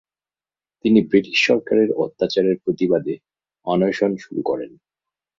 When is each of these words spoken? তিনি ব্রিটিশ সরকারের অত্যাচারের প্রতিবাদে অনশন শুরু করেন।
তিনি 0.85 0.99
ব্রিটিশ 1.01 1.37
সরকারের 1.47 1.89
অত্যাচারের 1.95 2.55
প্রতিবাদে 2.63 3.15
অনশন 3.67 4.11
শুরু 4.17 4.41
করেন। 4.45 4.71